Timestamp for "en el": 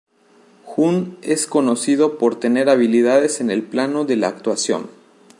3.39-3.61